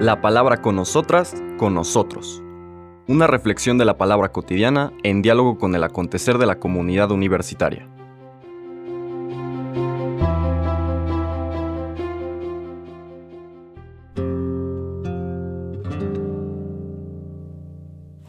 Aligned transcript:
La 0.00 0.20
palabra 0.20 0.60
con 0.60 0.76
nosotras, 0.76 1.34
con 1.56 1.74
nosotros. 1.74 2.42
Una 3.06 3.26
reflexión 3.26 3.78
de 3.78 3.84
la 3.84 3.98
palabra 3.98 4.32
cotidiana 4.32 4.92
en 5.02 5.22
diálogo 5.22 5.58
con 5.58 5.74
el 5.74 5.84
acontecer 5.84 6.38
de 6.38 6.46
la 6.46 6.58
comunidad 6.58 7.10
universitaria. 7.10 7.88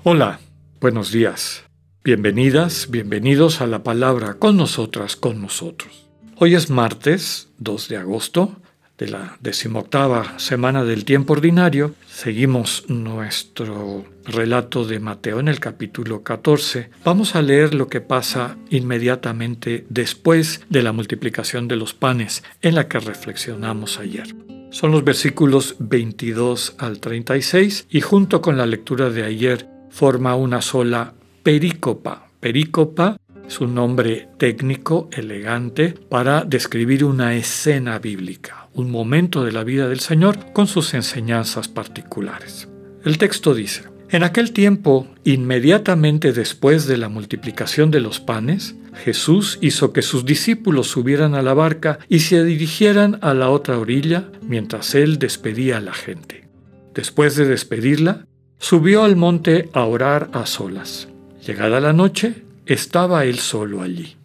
Hola, 0.04 0.40
buenos 0.80 1.12
días. 1.12 1.64
Bienvenidas, 2.04 2.92
bienvenidos 2.92 3.60
a 3.62 3.66
la 3.66 3.82
palabra 3.82 4.36
con 4.36 4.56
nosotras, 4.56 5.16
con 5.16 5.42
nosotros. 5.42 6.08
Hoy 6.38 6.54
es 6.54 6.70
martes 6.70 7.50
2 7.58 7.88
de 7.88 7.98
agosto 7.98 8.56
de 8.98 9.08
la 9.08 9.38
decimoctava 9.42 10.38
semana 10.40 10.84
del 10.84 11.06
tiempo 11.06 11.34
ordinario. 11.34 11.96
Seguimos 12.08 12.86
nuestro 12.88 14.06
relato 14.26 14.86
de 14.86 15.00
Mateo 15.00 15.40
en 15.40 15.48
el 15.48 15.60
capítulo 15.60 16.24
14. 16.24 16.90
Vamos 17.04 17.36
a 17.36 17.42
leer 17.42 17.74
lo 17.74 17.88
que 17.88 18.02
pasa 18.02 18.58
inmediatamente 18.70 19.86
después 19.90 20.62
de 20.70 20.84
la 20.84 20.94
multiplicación 20.94 21.68
de 21.68 21.76
los 21.76 21.94
panes 21.94 22.44
en 22.62 22.76
la 22.76 22.88
que 22.88 23.00
reflexionamos 23.00 24.00
ayer. 24.00 24.36
Son 24.72 24.92
los 24.92 25.04
versículos 25.04 25.76
22 25.80 26.76
al 26.80 27.00
36 27.00 27.88
y 27.90 28.02
junto 28.02 28.42
con 28.42 28.58
la 28.58 28.66
lectura 28.66 29.10
de 29.10 29.24
ayer 29.24 29.70
forma 29.90 30.36
una 30.36 30.62
sola 30.62 31.14
perícopa. 31.44 32.28
Perícopa 32.42 33.18
es 33.48 33.62
un 33.62 33.76
nombre 33.76 34.28
técnico, 34.38 35.08
elegante, 35.12 35.94
para 36.10 36.44
describir 36.44 37.06
una 37.06 37.36
escena 37.36 38.00
bíblica, 38.00 38.65
un 38.76 38.92
momento 38.92 39.44
de 39.44 39.52
la 39.52 39.64
vida 39.64 39.88
del 39.88 40.00
Señor 40.00 40.54
con 40.54 40.68
sus 40.68 40.94
enseñanzas 40.94 41.68
particulares. 41.68 42.70
El 43.04 43.18
texto 43.18 43.56
dice, 43.56 43.84
en 44.10 44.24
aquel 44.24 44.52
tiempo, 44.52 45.08
inmediatamente 45.24 46.32
después 46.32 46.86
de 46.86 46.98
la 46.98 47.10
multiplicación 47.10 47.90
de 47.90 48.02
los 48.02 48.20
panes, 48.20 48.76
Jesús 49.04 49.58
hizo 49.62 49.94
que 49.94 50.04
sus 50.04 50.26
discípulos 50.26 50.88
subieran 50.88 51.34
a 51.34 51.42
la 51.42 51.54
barca 51.54 52.00
y 52.08 52.20
se 52.20 52.44
dirigieran 52.44 53.18
a 53.22 53.34
la 53.34 53.50
otra 53.50 53.80
orilla 53.80 54.30
mientras 54.42 54.94
él 54.94 55.18
despedía 55.18 55.78
a 55.78 55.82
la 55.82 55.94
gente. 55.94 56.48
Después 56.94 57.36
de 57.36 57.46
despedirla, 57.46 58.26
Subió 58.58 59.04
al 59.04 59.16
monte 59.16 59.70
a 59.74 59.84
orar 59.84 60.30
a 60.34 60.46
solas. 60.46 61.08
Llegada 61.46 61.80
la 61.80 61.94
noche, 61.94 62.44
estaba 62.66 63.26
él 63.26 63.38
solo 63.38 63.82
allí. 63.82 64.18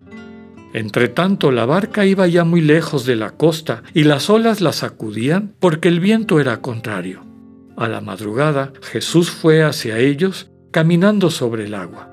Entretanto, 0.72 1.50
la 1.50 1.66
barca 1.66 2.06
iba 2.06 2.26
ya 2.26 2.44
muy 2.44 2.60
lejos 2.60 3.04
de 3.04 3.16
la 3.16 3.30
costa 3.30 3.82
y 3.92 4.04
las 4.04 4.30
olas 4.30 4.60
la 4.60 4.72
sacudían 4.72 5.54
porque 5.58 5.88
el 5.88 6.00
viento 6.00 6.38
era 6.38 6.60
contrario. 6.60 7.24
A 7.77 7.88
la 7.88 8.00
madrugada, 8.00 8.72
Jesús 8.82 9.30
fue 9.30 9.62
hacia 9.62 9.98
ellos 9.98 10.50
caminando 10.70 11.30
sobre 11.30 11.64
el 11.64 11.74
agua. 11.74 12.08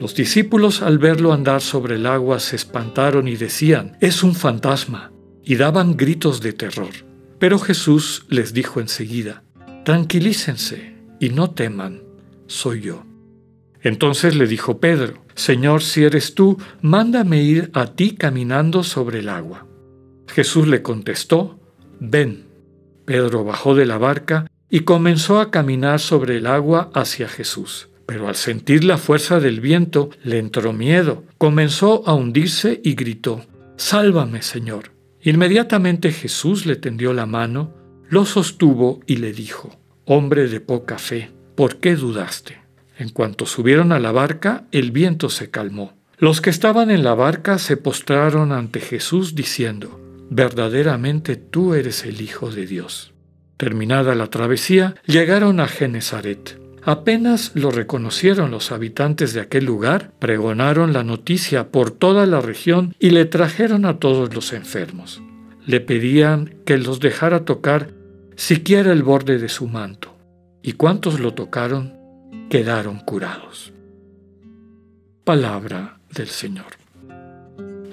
Los 0.00 0.14
discípulos 0.14 0.82
al 0.82 0.98
verlo 0.98 1.32
andar 1.32 1.62
sobre 1.62 1.96
el 1.96 2.06
agua 2.06 2.38
se 2.38 2.54
espantaron 2.54 3.26
y 3.28 3.36
decían, 3.36 3.96
es 4.00 4.22
un 4.22 4.34
fantasma, 4.34 5.10
y 5.42 5.56
daban 5.56 5.96
gritos 5.96 6.40
de 6.40 6.52
terror. 6.52 6.90
Pero 7.38 7.58
Jesús 7.58 8.26
les 8.28 8.52
dijo 8.52 8.80
enseguida, 8.80 9.42
tranquilícense, 9.84 10.96
y 11.18 11.30
no 11.30 11.50
teman, 11.50 12.02
soy 12.46 12.82
yo. 12.82 13.04
Entonces 13.80 14.36
le 14.36 14.46
dijo 14.46 14.80
Pedro, 14.80 15.25
Señor, 15.36 15.82
si 15.82 16.02
eres 16.02 16.34
tú, 16.34 16.58
mándame 16.80 17.42
ir 17.42 17.70
a 17.74 17.86
ti 17.86 18.16
caminando 18.16 18.82
sobre 18.82 19.20
el 19.20 19.28
agua. 19.28 19.66
Jesús 20.26 20.66
le 20.66 20.82
contestó, 20.82 21.60
ven. 22.00 22.46
Pedro 23.04 23.44
bajó 23.44 23.74
de 23.74 23.86
la 23.86 23.98
barca 23.98 24.50
y 24.68 24.80
comenzó 24.80 25.38
a 25.38 25.50
caminar 25.50 26.00
sobre 26.00 26.38
el 26.38 26.46
agua 26.46 26.90
hacia 26.94 27.28
Jesús. 27.28 27.88
Pero 28.06 28.28
al 28.28 28.36
sentir 28.36 28.82
la 28.84 28.98
fuerza 28.98 29.38
del 29.38 29.60
viento 29.60 30.10
le 30.24 30.38
entró 30.38 30.72
miedo, 30.72 31.24
comenzó 31.38 32.02
a 32.08 32.14
hundirse 32.14 32.80
y 32.82 32.94
gritó, 32.94 33.44
Sálvame, 33.76 34.42
Señor. 34.42 34.92
Inmediatamente 35.22 36.12
Jesús 36.12 36.66
le 36.66 36.76
tendió 36.76 37.12
la 37.12 37.26
mano, 37.26 37.74
lo 38.08 38.24
sostuvo 38.24 39.00
y 39.06 39.16
le 39.16 39.32
dijo, 39.32 39.78
Hombre 40.06 40.48
de 40.48 40.60
poca 40.60 40.98
fe, 40.98 41.30
¿por 41.56 41.76
qué 41.76 41.96
dudaste? 41.96 42.65
En 42.98 43.10
cuanto 43.10 43.46
subieron 43.46 43.92
a 43.92 43.98
la 43.98 44.12
barca, 44.12 44.64
el 44.72 44.90
viento 44.90 45.28
se 45.28 45.50
calmó. 45.50 45.92
Los 46.18 46.40
que 46.40 46.50
estaban 46.50 46.90
en 46.90 47.04
la 47.04 47.14
barca 47.14 47.58
se 47.58 47.76
postraron 47.76 48.52
ante 48.52 48.80
Jesús 48.80 49.34
diciendo, 49.34 50.00
Verdaderamente 50.30 51.36
tú 51.36 51.74
eres 51.74 52.04
el 52.04 52.20
Hijo 52.20 52.50
de 52.50 52.66
Dios. 52.66 53.12
Terminada 53.58 54.14
la 54.14 54.28
travesía, 54.28 54.96
llegaron 55.06 55.60
a 55.60 55.68
Genezaret. 55.68 56.58
Apenas 56.82 57.52
lo 57.54 57.70
reconocieron 57.70 58.50
los 58.50 58.72
habitantes 58.72 59.34
de 59.34 59.40
aquel 59.40 59.64
lugar, 59.64 60.12
pregonaron 60.18 60.92
la 60.92 61.04
noticia 61.04 61.68
por 61.70 61.90
toda 61.90 62.26
la 62.26 62.40
región 62.40 62.94
y 62.98 63.10
le 63.10 63.24
trajeron 63.24 63.84
a 63.84 63.98
todos 63.98 64.34
los 64.34 64.52
enfermos. 64.52 65.20
Le 65.66 65.80
pedían 65.80 66.54
que 66.64 66.78
los 66.78 67.00
dejara 67.00 67.44
tocar 67.44 67.90
siquiera 68.36 68.92
el 68.92 69.02
borde 69.02 69.38
de 69.38 69.48
su 69.48 69.66
manto, 69.66 70.16
y 70.62 70.72
cuantos 70.72 71.18
lo 71.18 71.34
tocaron 71.34 71.95
quedaron 72.48 73.00
curados. 73.00 73.72
Palabra 75.24 75.98
del 76.14 76.28
Señor. 76.28 76.66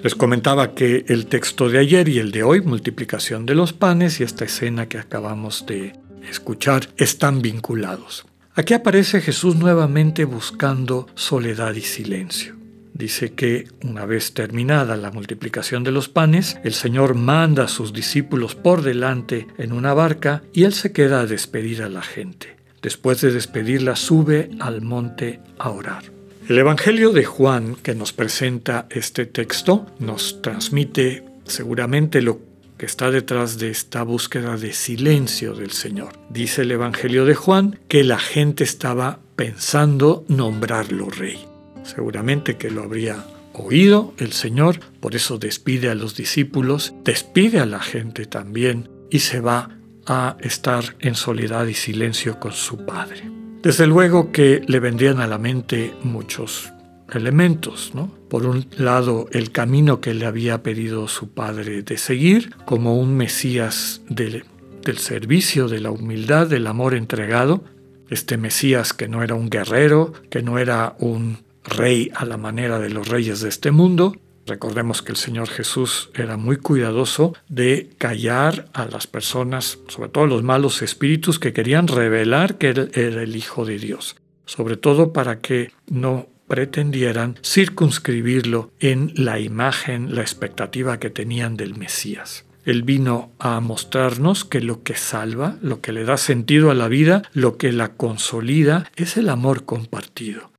Les 0.03 0.15
comentaba 0.15 0.75
que 0.75 1.05
el 1.07 1.27
texto 1.27 1.69
de 1.69 1.79
ayer 1.79 2.09
y 2.09 2.19
el 2.19 2.31
de 2.31 2.43
hoy, 2.43 2.61
multiplicación 2.61 3.45
de 3.45 3.55
los 3.55 3.71
panes 3.71 4.19
y 4.19 4.23
esta 4.23 4.45
escena 4.45 4.87
que 4.87 4.97
acabamos 4.97 5.65
de 5.65 5.93
escuchar, 6.29 6.89
están 6.97 7.41
vinculados. 7.41 8.25
Aquí 8.53 8.73
aparece 8.73 9.21
Jesús 9.21 9.55
nuevamente 9.55 10.25
buscando 10.25 11.07
soledad 11.15 11.73
y 11.75 11.81
silencio. 11.81 12.55
Dice 12.93 13.33
que 13.33 13.67
una 13.83 14.05
vez 14.05 14.35
terminada 14.35 14.95
la 14.95 15.09
multiplicación 15.09 15.83
de 15.83 15.91
los 15.91 16.09
panes, 16.09 16.59
el 16.63 16.73
Señor 16.73 17.15
manda 17.15 17.63
a 17.63 17.67
sus 17.67 17.91
discípulos 17.91 18.53
por 18.53 18.83
delante 18.83 19.47
en 19.57 19.71
una 19.71 19.95
barca 19.95 20.43
y 20.53 20.65
Él 20.65 20.73
se 20.73 20.91
queda 20.91 21.21
a 21.21 21.25
despedir 21.25 21.81
a 21.81 21.89
la 21.89 22.03
gente. 22.03 22.55
Después 22.83 23.21
de 23.21 23.31
despedirla, 23.31 23.95
sube 23.95 24.51
al 24.59 24.81
monte 24.81 25.39
a 25.57 25.69
orar. 25.69 26.03
El 26.49 26.57
Evangelio 26.57 27.13
de 27.13 27.23
Juan 27.23 27.75
que 27.81 27.95
nos 27.95 28.11
presenta 28.11 28.87
este 28.89 29.25
texto 29.25 29.85
nos 29.99 30.41
transmite 30.41 31.23
seguramente 31.45 32.21
lo 32.21 32.41
que 32.77 32.85
está 32.85 33.09
detrás 33.09 33.57
de 33.57 33.69
esta 33.69 34.03
búsqueda 34.03 34.57
de 34.57 34.73
silencio 34.73 35.53
del 35.53 35.71
Señor. 35.71 36.11
Dice 36.29 36.63
el 36.63 36.71
Evangelio 36.71 37.23
de 37.23 37.35
Juan 37.35 37.79
que 37.87 38.03
la 38.03 38.19
gente 38.19 38.65
estaba 38.65 39.19
pensando 39.37 40.25
nombrarlo 40.27 41.09
rey. 41.09 41.39
Seguramente 41.83 42.57
que 42.57 42.69
lo 42.69 42.83
habría 42.83 43.23
oído 43.53 44.13
el 44.17 44.33
Señor, 44.33 44.81
por 44.99 45.15
eso 45.15 45.37
despide 45.37 45.89
a 45.89 45.95
los 45.95 46.17
discípulos, 46.17 46.93
despide 47.05 47.59
a 47.59 47.65
la 47.65 47.79
gente 47.79 48.25
también 48.25 48.89
y 49.09 49.19
se 49.19 49.39
va 49.39 49.77
a 50.05 50.37
estar 50.39 50.95
en 50.99 51.15
soledad 51.15 51.67
y 51.67 51.73
silencio 51.73 52.39
con 52.39 52.51
su 52.51 52.85
Padre. 52.85 53.29
Desde 53.61 53.87
luego 53.87 54.31
que 54.31 54.61
le 54.67 54.79
vendrían 54.79 55.21
a 55.21 55.27
la 55.27 55.37
mente 55.37 55.93
muchos 56.03 56.73
elementos, 57.13 57.91
¿no? 57.93 58.11
Por 58.29 58.45
un 58.45 58.67
lado, 58.77 59.27
el 59.31 59.51
camino 59.51 60.01
que 60.01 60.13
le 60.13 60.25
había 60.25 60.63
pedido 60.63 61.07
su 61.07 61.29
padre 61.29 61.83
de 61.83 61.97
seguir, 61.97 62.53
como 62.65 62.97
un 62.97 63.15
Mesías 63.15 64.01
del, 64.09 64.45
del 64.83 64.97
servicio, 64.97 65.67
de 65.67 65.79
la 65.79 65.91
humildad, 65.91 66.47
del 66.47 66.67
amor 66.67 66.93
entregado, 66.93 67.63
este 68.09 68.37
Mesías 68.37 68.93
que 68.93 69.07
no 69.07 69.23
era 69.23 69.35
un 69.35 69.49
guerrero, 69.49 70.13
que 70.29 70.41
no 70.41 70.59
era 70.59 70.95
un 70.99 71.39
rey 71.63 72.11
a 72.15 72.25
la 72.25 72.37
manera 72.37 72.79
de 72.79 72.89
los 72.89 73.07
reyes 73.07 73.41
de 73.41 73.49
este 73.49 73.71
mundo. 73.71 74.15
Recordemos 74.45 75.01
que 75.01 75.11
el 75.11 75.17
Señor 75.17 75.47
Jesús 75.47 76.09
era 76.13 76.37
muy 76.37 76.57
cuidadoso 76.57 77.33
de 77.47 77.89
callar 77.97 78.69
a 78.73 78.85
las 78.85 79.07
personas, 79.07 79.79
sobre 79.87 80.09
todo 80.09 80.27
los 80.27 80.43
malos 80.43 80.81
espíritus 80.81 81.39
que 81.39 81.53
querían 81.53 81.87
revelar 81.87 82.57
que 82.57 82.69
él 82.69 82.91
era 82.93 83.23
el 83.23 83.35
Hijo 83.35 83.65
de 83.65 83.79
Dios, 83.79 84.15
sobre 84.45 84.75
todo 84.75 85.13
para 85.13 85.39
que 85.39 85.71
no 85.89 86.27
pretendieran 86.47 87.39
circunscribirlo 87.43 88.71
en 88.79 89.13
la 89.15 89.39
imagen, 89.39 90.13
la 90.13 90.21
expectativa 90.21 90.99
que 90.99 91.09
tenían 91.09 91.55
del 91.55 91.75
Mesías. 91.75 92.45
Él 92.65 92.83
vino 92.83 93.31
a 93.39 93.59
mostrarnos 93.59 94.45
que 94.45 94.61
lo 94.61 94.83
que 94.83 94.95
salva, 94.95 95.57
lo 95.61 95.81
que 95.81 95.91
le 95.91 96.05
da 96.05 96.17
sentido 96.17 96.71
a 96.71 96.75
la 96.75 96.87
vida, 96.87 97.23
lo 97.33 97.57
que 97.57 97.71
la 97.71 97.89
consolida, 97.95 98.89
es 98.95 99.17
el 99.17 99.29
amor 99.29 99.65
compartido. 99.65 100.52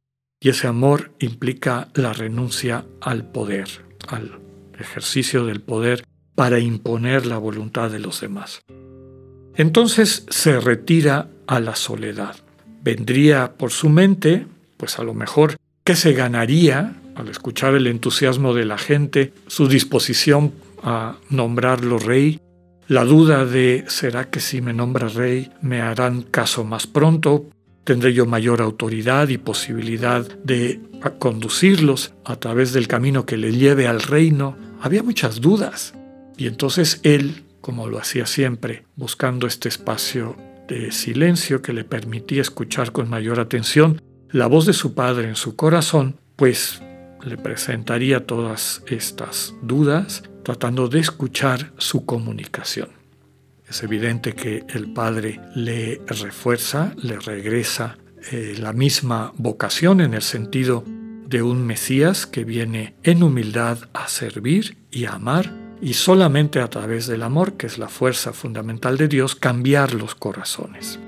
Y 0.44 0.50
ese 0.50 0.67
amor 0.67 1.11
implica 1.20 1.88
la 1.94 2.12
renuncia 2.12 2.85
al 3.00 3.25
poder, 3.25 3.67
al 4.06 4.41
ejercicio 4.79 5.46
del 5.46 5.62
poder 5.62 6.05
para 6.35 6.58
imponer 6.58 7.25
la 7.25 7.38
voluntad 7.38 7.91
de 7.91 7.99
los 7.99 8.20
demás. 8.20 8.61
Entonces 9.55 10.26
se 10.29 10.61
retira 10.61 11.31
a 11.46 11.61
la 11.61 11.76
soledad. 11.76 12.37
Vendría 12.82 13.55
por 13.55 13.70
su 13.70 13.88
mente, 13.88 14.46
pues 14.76 14.99
a 14.99 15.02
lo 15.02 15.14
mejor, 15.14 15.56
que 15.82 15.96
se 15.96 16.12
ganaría 16.12 16.93
al 17.14 17.29
escuchar 17.29 17.75
el 17.75 17.87
entusiasmo 17.87 18.52
de 18.52 18.67
la 18.67 18.76
gente, 18.76 19.32
su 19.47 19.67
disposición 19.67 20.52
a 20.82 21.17
nombrarlo 21.31 21.99
rey, 21.99 22.38
la 22.87 23.06
duda 23.06 23.47
de 23.47 23.87
¿será 23.88 24.29
que 24.29 24.40
si 24.40 24.61
me 24.61 24.75
nombra 24.75 25.08
rey 25.08 25.50
me 25.62 25.81
harán 25.81 26.20
caso 26.20 26.64
más 26.64 26.87
pronto? 26.87 27.47
¿Tendré 27.85 28.15
yo 28.15 28.25
mayor 28.25 28.63
autoridad 28.63 29.29
y 29.29 29.37
posibilidad 29.37 30.27
de 30.43 30.81
conducirlos 31.19 32.15
a 32.25 32.37
través 32.37 32.73
del 32.73 32.89
camino 32.89 33.27
que 33.27 33.37
le 33.37 33.53
lleve 33.53 33.87
al 33.87 34.01
reino? 34.01 34.57
Había 34.81 35.03
muchas 35.03 35.43
dudas. 35.43 35.95
Y 36.39 36.47
entonces 36.47 37.01
él, 37.03 37.45
como 37.61 37.89
lo 37.89 37.99
hacía 37.99 38.25
siempre, 38.25 38.85
buscando 38.97 39.47
este 39.47 39.69
espacio 39.69 40.35
de 40.67 40.93
silencio 40.93 41.61
que 41.61 41.75
le 41.75 41.85
permitía 41.85 42.41
escuchar 42.41 42.91
con 42.91 43.11
mayor 43.11 43.39
atención 43.39 44.01
la 44.31 44.47
voz 44.47 44.65
de 44.65 44.73
su 44.73 44.95
padre 44.95 45.29
en 45.29 45.37
su 45.37 45.55
corazón, 45.55 46.17
pues 46.37 46.81
le 47.23 47.37
presentaría 47.37 48.27
todas 48.27 48.83
estas 48.87 49.55
dudas 49.63 50.23
tratando 50.43 50.89
de 50.89 51.01
escuchar 51.01 51.73
su 51.77 52.07
comunicación. 52.07 52.89
Es 53.69 53.82
evidente 53.82 54.34
que 54.34 54.64
el 54.69 54.93
Padre 54.93 55.40
le 55.55 56.00
refuerza, 56.06 56.94
le 57.02 57.19
regresa 57.19 57.96
eh, 58.31 58.56
la 58.58 58.72
misma 58.72 59.32
vocación 59.37 60.00
en 60.00 60.14
el 60.14 60.22
sentido 60.22 60.84
de 61.26 61.43
un 61.43 61.66
Mesías 61.66 62.26
que 62.26 62.44
viene 62.44 62.94
en 63.02 63.22
humildad 63.22 63.78
a 63.93 64.08
servir 64.08 64.76
y 64.90 65.06
a 65.06 65.12
amar 65.12 65.52
y 65.81 65.94
solamente 65.94 66.61
a 66.61 66.69
través 66.69 67.06
del 67.06 67.22
amor, 67.22 67.55
que 67.55 67.66
es 67.66 67.78
la 67.78 67.88
fuerza 67.88 68.32
fundamental 68.32 68.96
de 68.96 69.08
Dios, 69.08 69.34
cambiar 69.34 69.94
los 69.94 70.14
corazones. 70.14 70.99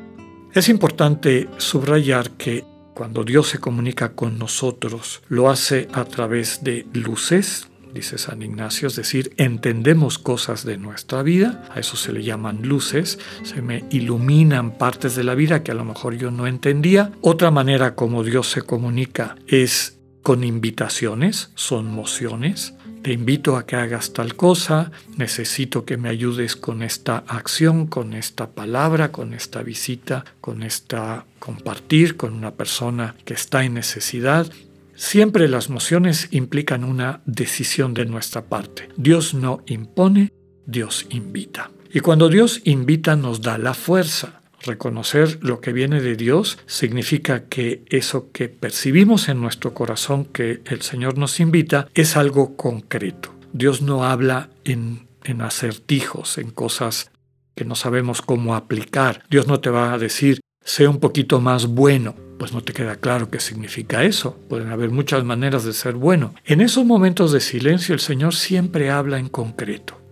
Es 0.52 0.68
importante 0.68 1.48
subrayar 1.58 2.30
que 2.32 2.64
cuando 2.94 3.24
Dios 3.24 3.48
se 3.48 3.58
comunica 3.58 4.12
con 4.14 4.38
nosotros, 4.38 5.22
lo 5.28 5.50
hace 5.50 5.88
a 5.92 6.04
través 6.04 6.64
de 6.64 6.86
luces, 6.92 7.68
dice 7.96 8.18
San 8.18 8.42
Ignacio, 8.42 8.88
es 8.88 8.96
decir, 8.96 9.32
entendemos 9.36 10.18
cosas 10.18 10.64
de 10.64 10.76
nuestra 10.78 11.22
vida, 11.22 11.64
a 11.74 11.80
eso 11.80 11.96
se 11.96 12.12
le 12.12 12.22
llaman 12.22 12.62
luces, 12.62 13.18
se 13.42 13.62
me 13.62 13.84
iluminan 13.90 14.78
partes 14.78 15.16
de 15.16 15.24
la 15.24 15.34
vida 15.34 15.62
que 15.62 15.72
a 15.72 15.74
lo 15.74 15.84
mejor 15.84 16.14
yo 16.14 16.30
no 16.30 16.46
entendía. 16.46 17.10
Otra 17.20 17.50
manera 17.50 17.94
como 17.94 18.22
Dios 18.22 18.48
se 18.48 18.62
comunica 18.62 19.36
es 19.48 19.98
con 20.22 20.44
invitaciones, 20.44 21.50
son 21.54 21.86
mociones, 21.86 22.74
te 23.02 23.12
invito 23.12 23.56
a 23.56 23.66
que 23.66 23.76
hagas 23.76 24.12
tal 24.12 24.34
cosa, 24.34 24.90
necesito 25.16 25.84
que 25.84 25.96
me 25.96 26.08
ayudes 26.08 26.56
con 26.56 26.82
esta 26.82 27.18
acción, 27.28 27.86
con 27.86 28.14
esta 28.14 28.50
palabra, 28.50 29.12
con 29.12 29.32
esta 29.32 29.62
visita, 29.62 30.24
con 30.40 30.64
esta 30.64 31.24
compartir 31.38 32.16
con 32.16 32.34
una 32.34 32.54
persona 32.54 33.14
que 33.24 33.34
está 33.34 33.62
en 33.62 33.74
necesidad. 33.74 34.50
Siempre 34.96 35.46
las 35.46 35.68
mociones 35.68 36.28
implican 36.30 36.82
una 36.82 37.20
decisión 37.26 37.92
de 37.92 38.06
nuestra 38.06 38.46
parte. 38.46 38.88
Dios 38.96 39.34
no 39.34 39.62
impone, 39.66 40.32
Dios 40.66 41.06
invita. 41.10 41.70
Y 41.92 42.00
cuando 42.00 42.30
Dios 42.30 42.62
invita 42.64 43.14
nos 43.14 43.42
da 43.42 43.58
la 43.58 43.74
fuerza. 43.74 44.40
Reconocer 44.62 45.38
lo 45.42 45.60
que 45.60 45.74
viene 45.74 46.00
de 46.00 46.16
Dios 46.16 46.58
significa 46.66 47.44
que 47.44 47.84
eso 47.90 48.30
que 48.32 48.48
percibimos 48.48 49.28
en 49.28 49.40
nuestro 49.40 49.74
corazón 49.74 50.24
que 50.24 50.62
el 50.64 50.80
Señor 50.80 51.18
nos 51.18 51.40
invita 51.40 51.88
es 51.94 52.16
algo 52.16 52.56
concreto. 52.56 53.34
Dios 53.52 53.82
no 53.82 54.04
habla 54.04 54.48
en, 54.64 55.08
en 55.24 55.42
acertijos, 55.42 56.38
en 56.38 56.50
cosas 56.50 57.10
que 57.54 57.66
no 57.66 57.74
sabemos 57.74 58.22
cómo 58.22 58.54
aplicar. 58.54 59.24
Dios 59.30 59.46
no 59.46 59.60
te 59.60 59.70
va 59.70 59.92
a 59.92 59.98
decir, 59.98 60.40
sé 60.66 60.86
un 60.86 60.98
poquito 60.98 61.40
más 61.40 61.66
bueno. 61.66 62.14
Pues 62.38 62.52
no 62.52 62.62
te 62.62 62.74
queda 62.74 62.96
claro 62.96 63.30
qué 63.30 63.40
significa 63.40 64.04
eso. 64.04 64.38
Pueden 64.50 64.68
haber 64.68 64.90
muchas 64.90 65.24
maneras 65.24 65.64
de 65.64 65.72
ser 65.72 65.94
bueno. 65.94 66.34
En 66.44 66.60
esos 66.60 66.84
momentos 66.84 67.32
de 67.32 67.40
silencio 67.40 67.94
el 67.94 68.00
Señor 68.00 68.34
siempre 68.34 68.90
habla 68.90 69.18
en 69.18 69.30
concreto 69.30 70.02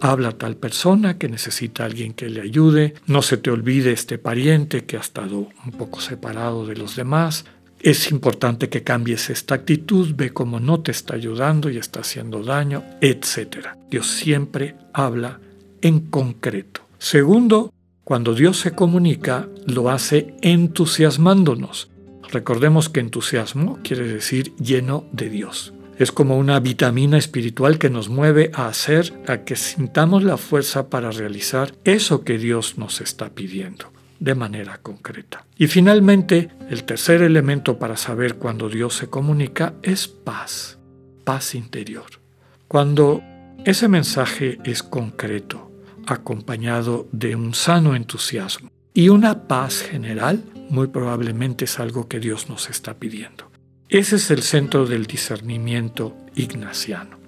habla 0.00 0.32
tal 0.32 0.56
persona 0.56 1.16
que 1.16 1.30
necesita 1.30 1.86
alguien 1.86 2.12
que 2.12 2.28
le 2.28 2.42
ayude, 2.42 2.92
no 3.06 3.22
se 3.22 3.38
te 3.38 3.50
olvide 3.50 3.92
este 3.92 4.18
pariente 4.18 4.84
que 4.84 4.98
ha 4.98 5.00
estado 5.00 5.48
un 5.64 5.72
poco 5.78 6.00
separado 6.00 6.66
de 6.66 6.76
los 6.76 6.94
demás, 6.94 7.46
es 7.84 8.10
importante 8.10 8.70
que 8.70 8.82
cambies 8.82 9.28
esta 9.28 9.56
actitud, 9.56 10.14
ve 10.16 10.30
cómo 10.30 10.58
no 10.58 10.80
te 10.80 10.90
está 10.90 11.14
ayudando 11.14 11.68
y 11.68 11.76
está 11.76 12.00
haciendo 12.00 12.42
daño, 12.42 12.82
etc. 13.02 13.68
Dios 13.90 14.06
siempre 14.06 14.74
habla 14.94 15.38
en 15.82 16.00
concreto. 16.00 16.80
Segundo, 16.98 17.74
cuando 18.04 18.34
Dios 18.34 18.60
se 18.60 18.72
comunica, 18.72 19.48
lo 19.66 19.88
hace 19.88 20.34
entusiasmándonos. 20.42 21.90
Recordemos 22.30 22.90
que 22.90 23.00
entusiasmo 23.00 23.78
quiere 23.82 24.06
decir 24.06 24.54
lleno 24.56 25.06
de 25.12 25.30
Dios. 25.30 25.72
Es 25.98 26.12
como 26.12 26.36
una 26.36 26.60
vitamina 26.60 27.16
espiritual 27.16 27.78
que 27.78 27.88
nos 27.88 28.10
mueve 28.10 28.50
a 28.52 28.66
hacer, 28.66 29.14
a 29.26 29.38
que 29.38 29.56
sintamos 29.56 30.22
la 30.22 30.36
fuerza 30.36 30.90
para 30.90 31.10
realizar 31.12 31.72
eso 31.84 32.24
que 32.24 32.36
Dios 32.36 32.76
nos 32.76 33.00
está 33.00 33.30
pidiendo 33.30 33.90
de 34.20 34.34
manera 34.34 34.78
concreta. 34.82 35.46
Y 35.56 35.68
finalmente, 35.68 36.50
el 36.68 36.84
tercer 36.84 37.22
elemento 37.22 37.78
para 37.78 37.96
saber 37.96 38.36
cuando 38.36 38.68
Dios 38.68 38.94
se 38.96 39.08
comunica 39.08 39.74
es 39.82 40.08
paz, 40.08 40.78
paz 41.24 41.54
interior. 41.54 42.20
Cuando 42.68 43.22
ese 43.64 43.88
mensaje 43.88 44.58
es 44.64 44.82
concreto, 44.82 45.70
acompañado 46.06 47.08
de 47.12 47.36
un 47.36 47.54
sano 47.54 47.94
entusiasmo 47.94 48.70
y 48.92 49.08
una 49.08 49.48
paz 49.48 49.82
general, 49.82 50.44
muy 50.70 50.86
probablemente 50.86 51.64
es 51.64 51.80
algo 51.80 52.08
que 52.08 52.20
Dios 52.20 52.48
nos 52.48 52.70
está 52.70 52.94
pidiendo. 52.94 53.50
Ese 53.88 54.16
es 54.16 54.30
el 54.30 54.42
centro 54.42 54.86
del 54.86 55.06
discernimiento 55.06 56.16
ignaciano. 56.34 57.18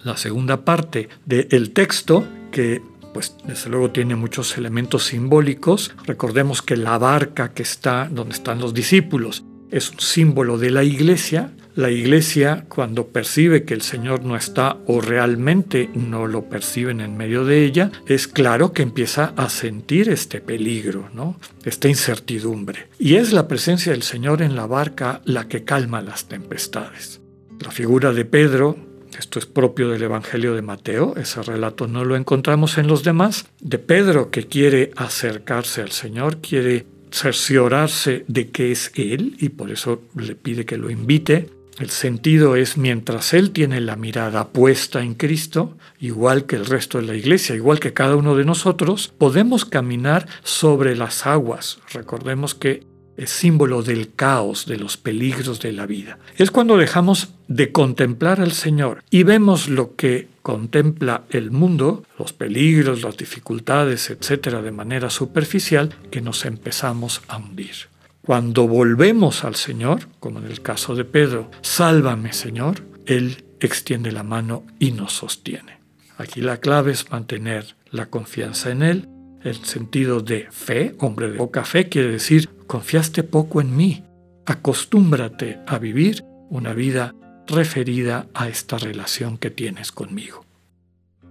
La 0.00 0.16
segunda 0.16 0.64
parte 0.64 1.08
del 1.24 1.72
texto, 1.72 2.26
que 2.50 2.82
pues 3.14 3.34
desde 3.44 3.70
luego 3.70 3.90
tiene 3.92 4.14
muchos 4.14 4.58
elementos 4.58 5.06
simbólicos, 5.06 5.94
recordemos 6.04 6.60
que 6.60 6.76
la 6.76 6.98
barca 6.98 7.52
que 7.52 7.62
está 7.62 8.08
donde 8.10 8.34
están 8.34 8.60
los 8.60 8.74
discípulos 8.74 9.44
es 9.70 9.90
un 9.90 10.00
símbolo 10.00 10.58
de 10.58 10.70
la 10.70 10.84
iglesia, 10.84 11.52
la 11.76 11.90
iglesia 11.90 12.64
cuando 12.68 13.08
percibe 13.08 13.64
que 13.64 13.74
el 13.74 13.82
Señor 13.82 14.24
no 14.24 14.34
está 14.34 14.78
o 14.86 15.00
realmente 15.00 15.90
no 15.94 16.26
lo 16.26 16.48
perciben 16.48 17.00
en 17.00 17.16
medio 17.16 17.44
de 17.44 17.64
ella, 17.64 17.92
es 18.06 18.26
claro 18.26 18.72
que 18.72 18.82
empieza 18.82 19.34
a 19.36 19.50
sentir 19.50 20.08
este 20.08 20.40
peligro, 20.40 21.10
¿no? 21.12 21.38
esta 21.64 21.88
incertidumbre. 21.88 22.88
Y 22.98 23.16
es 23.16 23.32
la 23.32 23.46
presencia 23.46 23.92
del 23.92 24.02
Señor 24.02 24.42
en 24.42 24.56
la 24.56 24.66
barca 24.66 25.20
la 25.24 25.48
que 25.48 25.64
calma 25.64 26.00
las 26.00 26.26
tempestades. 26.26 27.20
La 27.60 27.70
figura 27.70 28.12
de 28.12 28.24
Pedro, 28.24 28.76
esto 29.18 29.38
es 29.38 29.46
propio 29.46 29.90
del 29.90 30.02
Evangelio 30.02 30.54
de 30.54 30.62
Mateo, 30.62 31.14
ese 31.16 31.42
relato 31.42 31.86
no 31.86 32.04
lo 32.04 32.16
encontramos 32.16 32.78
en 32.78 32.86
los 32.86 33.04
demás, 33.04 33.46
de 33.60 33.78
Pedro 33.78 34.30
que 34.30 34.46
quiere 34.46 34.92
acercarse 34.96 35.82
al 35.82 35.92
Señor, 35.92 36.38
quiere 36.38 36.86
cerciorarse 37.10 38.24
de 38.28 38.48
que 38.48 38.72
es 38.72 38.92
Él 38.94 39.36
y 39.38 39.50
por 39.50 39.70
eso 39.70 40.02
le 40.16 40.34
pide 40.34 40.64
que 40.64 40.76
lo 40.76 40.90
invite. 40.90 41.48
El 41.78 41.90
sentido 41.90 42.56
es 42.56 42.78
mientras 42.78 43.34
Él 43.34 43.50
tiene 43.50 43.80
la 43.82 43.96
mirada 43.96 44.48
puesta 44.48 45.02
en 45.02 45.14
Cristo, 45.14 45.76
igual 46.00 46.46
que 46.46 46.56
el 46.56 46.64
resto 46.64 46.98
de 46.98 47.06
la 47.06 47.14
iglesia, 47.14 47.54
igual 47.54 47.80
que 47.80 47.92
cada 47.92 48.16
uno 48.16 48.34
de 48.34 48.46
nosotros, 48.46 49.12
podemos 49.18 49.66
caminar 49.66 50.26
sobre 50.42 50.96
las 50.96 51.26
aguas. 51.26 51.78
Recordemos 51.92 52.54
que 52.54 52.84
es 53.18 53.30
símbolo 53.30 53.82
del 53.82 54.14
caos, 54.14 54.66
de 54.66 54.78
los 54.78 54.96
peligros 54.96 55.60
de 55.60 55.72
la 55.72 55.86
vida. 55.86 56.18
Es 56.36 56.50
cuando 56.50 56.76
dejamos 56.76 57.28
de 57.48 57.72
contemplar 57.72 58.40
al 58.40 58.52
Señor 58.52 59.02
y 59.10 59.22
vemos 59.22 59.68
lo 59.68 59.96
que 59.96 60.28
contempla 60.42 61.24
el 61.30 61.50
mundo, 61.50 62.04
los 62.18 62.32
peligros, 62.32 63.02
las 63.02 63.16
dificultades, 63.16 64.10
etcétera, 64.10 64.62
de 64.62 64.70
manera 64.70 65.10
superficial, 65.10 65.94
que 66.10 66.20
nos 66.20 66.44
empezamos 66.44 67.22
a 67.28 67.38
hundir. 67.38 67.88
Cuando 68.26 68.66
volvemos 68.66 69.44
al 69.44 69.54
Señor, 69.54 70.08
como 70.18 70.40
en 70.40 70.46
el 70.46 70.60
caso 70.60 70.96
de 70.96 71.04
Pedro, 71.04 71.48
sálvame 71.60 72.32
Señor, 72.32 72.82
Él 73.06 73.44
extiende 73.60 74.10
la 74.10 74.24
mano 74.24 74.64
y 74.80 74.90
nos 74.90 75.12
sostiene. 75.12 75.78
Aquí 76.18 76.40
la 76.40 76.56
clave 76.56 76.90
es 76.90 77.08
mantener 77.08 77.76
la 77.92 78.06
confianza 78.06 78.72
en 78.72 78.82
Él. 78.82 79.08
El 79.44 79.64
sentido 79.64 80.22
de 80.22 80.48
fe, 80.50 80.96
hombre 80.98 81.30
de 81.30 81.38
poca 81.38 81.64
fe, 81.64 81.88
quiere 81.88 82.10
decir, 82.10 82.50
confiaste 82.66 83.22
poco 83.22 83.60
en 83.60 83.76
mí. 83.76 84.02
Acostúmbrate 84.44 85.60
a 85.64 85.78
vivir 85.78 86.24
una 86.50 86.72
vida 86.72 87.14
referida 87.46 88.26
a 88.34 88.48
esta 88.48 88.76
relación 88.76 89.38
que 89.38 89.50
tienes 89.50 89.92
conmigo. 89.92 90.44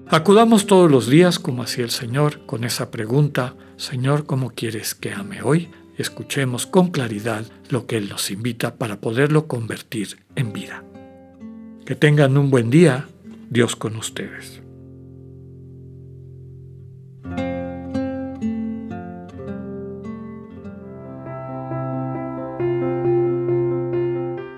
Acudamos 0.08 0.66
todos 0.66 0.90
los 0.90 1.10
días, 1.10 1.40
como 1.40 1.64
hacía 1.64 1.84
el 1.84 1.92
Señor, 1.92 2.46
con 2.46 2.64
esa 2.64 2.90
pregunta, 2.90 3.56
Señor, 3.76 4.26
¿cómo 4.26 4.52
quieres 4.52 4.96
que 4.96 5.12
ame 5.12 5.42
hoy? 5.42 5.68
Escuchemos 5.98 6.66
con 6.66 6.90
claridad 6.90 7.46
lo 7.70 7.86
que 7.88 7.98
Él 7.98 8.10
nos 8.10 8.32
invita 8.32 8.76
para 8.76 9.00
poderlo 9.00 9.48
convertir 9.48 10.18
en 10.36 10.54
vida. 10.54 10.84
Que 11.86 11.96
tengan 11.96 12.38
un 12.38 12.50
buen 12.50 12.70
día, 12.70 13.08
Dios 13.50 13.76
con 13.76 13.96
ustedes. 13.96 14.62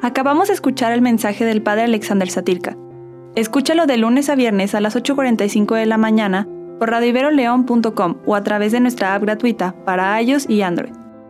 Acabamos 0.02 0.48
de 0.48 0.54
escuchar 0.54 0.94
el 0.94 1.02
mensaje 1.02 1.44
del 1.44 1.62
Padre 1.62 1.84
Alexander 1.84 2.30
Satirka. 2.30 2.78
Escúchalo 3.36 3.86
de 3.86 3.98
lunes 3.98 4.30
a 4.30 4.36
viernes 4.36 4.74
a 4.74 4.80
las 4.80 4.96
8.45 4.96 5.76
de 5.76 5.86
la 5.86 5.98
mañana 5.98 6.48
por 6.80 6.90
radiveroleón.com 6.90 8.18
o 8.26 8.36
a 8.36 8.44
través 8.44 8.72
de 8.72 8.80
nuestra 8.80 9.14
app 9.14 9.24
gratuita 9.24 9.76
para 9.86 10.20
iOS 10.22 10.50
y 10.50 10.62
Android. 10.62 11.07